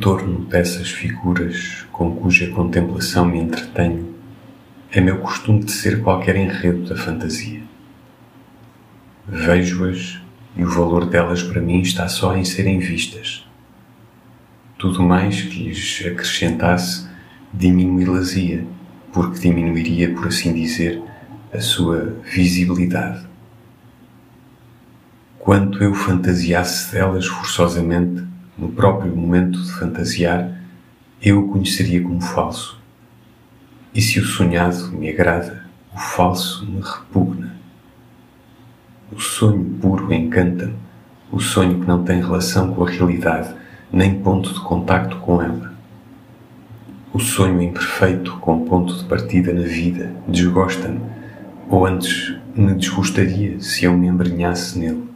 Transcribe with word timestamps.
torno 0.00 0.40
dessas 0.46 0.90
figuras 0.90 1.86
com 1.92 2.16
cuja 2.16 2.50
contemplação 2.50 3.24
me 3.24 3.38
entretenho, 3.38 4.12
é 4.90 5.00
meu 5.00 5.18
costume 5.18 5.62
tecer 5.62 6.02
qualquer 6.02 6.34
enredo 6.34 6.88
da 6.88 6.96
fantasia. 6.96 7.62
Vejo-as 9.28 10.20
e 10.56 10.64
o 10.64 10.68
valor 10.68 11.06
delas 11.06 11.40
para 11.40 11.60
mim 11.60 11.80
está 11.80 12.08
só 12.08 12.36
em 12.36 12.44
serem 12.44 12.80
vistas. 12.80 13.46
Tudo 14.76 15.00
mais 15.04 15.42
que 15.42 15.68
lhes 15.68 16.04
acrescentasse 16.04 17.08
diminuí-las-ia, 17.52 18.66
porque 19.12 19.38
diminuiria, 19.38 20.12
por 20.14 20.26
assim 20.26 20.52
dizer, 20.52 21.00
a 21.52 21.60
sua 21.60 22.16
visibilidade. 22.24 23.24
Quanto 25.38 25.80
eu 25.80 25.94
fantasiasse 25.94 26.92
delas 26.92 27.26
forçosamente, 27.26 28.33
no 28.56 28.68
próprio 28.68 29.14
momento 29.14 29.60
de 29.60 29.72
fantasiar, 29.72 30.60
eu 31.20 31.40
o 31.40 31.48
conheceria 31.48 32.02
como 32.02 32.20
falso. 32.20 32.80
E 33.94 34.00
se 34.00 34.20
o 34.20 34.24
sonhado 34.24 34.92
me 34.92 35.08
agrada, 35.08 35.64
o 35.94 35.98
falso 35.98 36.66
me 36.66 36.80
repugna. 36.80 37.54
O 39.12 39.20
sonho 39.20 39.64
puro 39.80 40.12
encanta-me, 40.12 40.74
o 41.30 41.40
sonho 41.40 41.80
que 41.80 41.86
não 41.86 42.04
tem 42.04 42.20
relação 42.20 42.74
com 42.74 42.84
a 42.84 42.90
realidade, 42.90 43.54
nem 43.92 44.20
ponto 44.20 44.52
de 44.52 44.60
contacto 44.60 45.16
com 45.18 45.40
ela. 45.40 45.72
O 47.12 47.20
sonho 47.20 47.62
imperfeito 47.62 48.36
com 48.38 48.64
ponto 48.64 48.94
de 48.96 49.04
partida 49.04 49.52
na 49.52 49.62
vida 49.62 50.12
desgosta-me, 50.26 51.00
ou 51.68 51.86
antes 51.86 52.34
me 52.54 52.74
desgostaria 52.74 53.60
se 53.60 53.84
eu 53.84 53.96
me 53.96 54.08
embrenhasse 54.08 54.78
nele. 54.78 55.13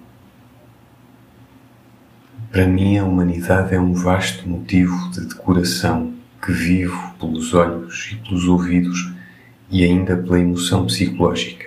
Para 2.50 2.66
mim, 2.66 2.96
a 2.96 3.04
humanidade 3.04 3.74
é 3.74 3.80
um 3.80 3.92
vasto 3.92 4.48
motivo 4.48 5.10
de 5.10 5.26
decoração 5.26 6.14
que 6.40 6.50
vivo 6.50 7.14
pelos 7.20 7.52
olhos 7.52 8.10
e 8.10 8.16
pelos 8.16 8.48
ouvidos 8.48 9.12
e 9.70 9.84
ainda 9.84 10.16
pela 10.16 10.40
emoção 10.40 10.86
psicológica. 10.86 11.66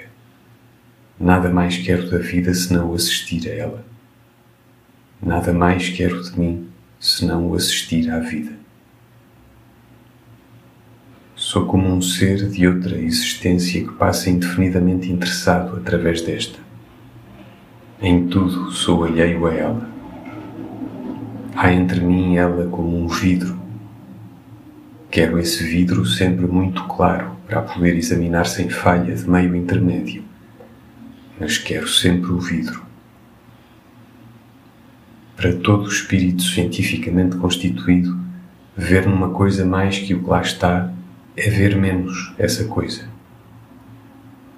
Nada 1.20 1.52
mais 1.52 1.78
quero 1.78 2.10
da 2.10 2.18
vida 2.18 2.52
senão 2.56 2.96
assistir 2.96 3.48
a 3.48 3.54
ela. 3.54 3.86
Nada 5.22 5.54
mais 5.54 5.90
quero 5.90 6.24
de 6.24 6.40
mim 6.40 6.68
senão 7.00 7.54
assistir 7.54 8.10
à 8.10 8.18
vida. 8.18 8.54
Sou 11.36 11.68
como 11.68 11.88
um 11.94 12.02
ser 12.02 12.50
de 12.50 12.68
outra 12.68 12.98
existência 12.98 13.84
que 13.84 13.94
passa 13.94 14.32
indefinidamente 14.32 15.12
interessado 15.12 15.78
através 15.78 16.24
desta. 16.24 16.58
Em 18.02 18.28
tudo 18.28 18.72
sou 18.72 19.04
alheio 19.04 19.46
a 19.46 19.54
ela. 19.54 19.91
Há 21.64 21.72
entre 21.72 22.00
mim 22.00 22.34
e 22.34 22.38
ela 22.38 22.66
como 22.72 22.98
um 22.98 23.08
vidro. 23.08 23.56
Quero 25.12 25.38
esse 25.38 25.64
vidro 25.64 26.04
sempre 26.08 26.48
muito 26.48 26.86
claro 26.86 27.38
para 27.46 27.62
poder 27.62 27.96
examinar 27.96 28.48
sem 28.48 28.68
falha 28.68 29.14
de 29.14 29.30
meio 29.30 29.56
intermédio, 29.56 30.24
mas 31.40 31.60
quero 31.60 31.88
sempre 31.88 32.32
o 32.32 32.40
vidro. 32.40 32.84
Para 35.38 35.54
todo 35.54 35.88
espírito 35.88 36.42
cientificamente 36.42 37.38
constituído, 37.38 38.18
ver 38.76 39.06
numa 39.08 39.30
coisa 39.30 39.64
mais 39.64 40.00
que 40.00 40.16
o 40.16 40.24
que 40.24 40.30
lá 40.32 40.42
está 40.42 40.92
é 41.38 41.48
ver 41.48 41.76
menos 41.76 42.34
essa 42.40 42.66
coisa. 42.66 43.08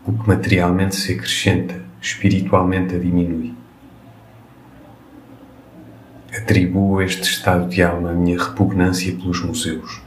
O 0.06 0.14
que 0.14 0.25
materialmente 0.25 0.96
se 0.96 1.12
acrescenta, 1.12 1.81
espiritualmente 2.02 2.96
a 2.96 2.97
diminui. 2.97 3.62
Atribuo 6.44 7.02
este 7.02 7.24
estado 7.24 7.70
de 7.70 7.81
alma 7.81 8.12
a 8.12 8.14
minha 8.14 8.38
repugnância 8.38 9.16
pelos 9.16 9.42
museus. 9.42 10.02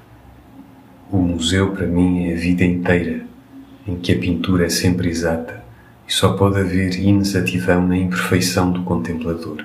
O 1.11 1.17
museu 1.17 1.73
para 1.73 1.87
mim 1.87 2.29
é 2.29 2.35
a 2.35 2.37
vida 2.37 2.63
inteira, 2.63 3.25
em 3.89 3.97
que 3.97 4.13
a 4.13 4.19
pintura 4.19 4.67
é 4.67 4.69
sempre 4.69 5.09
exata 5.09 5.65
e 6.07 6.13
só 6.13 6.35
pode 6.35 6.61
haver 6.61 6.95
inexatidão 6.95 7.89
na 7.89 7.97
imperfeição 7.97 8.71
do 8.71 8.83
contemplador. 8.83 9.65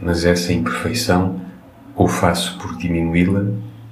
Mas 0.00 0.24
essa 0.24 0.54
imperfeição 0.54 1.38
ou 1.94 2.08
faço 2.08 2.58
por 2.58 2.78
diminuí-la, 2.78 3.44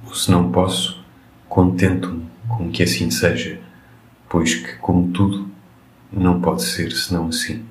ou 0.07 0.15
se 0.15 0.31
não 0.31 0.51
posso, 0.51 0.99
Contento-me 1.47 2.25
com 2.47 2.71
que 2.71 2.83
assim 2.83 3.09
seja, 3.11 3.59
pois 4.27 4.53
que, 4.53 4.73
como 4.77 5.11
tudo, 5.11 5.49
não 6.11 6.39
pode 6.39 6.63
ser 6.63 6.91
senão 6.91 7.27
assim. 7.27 7.63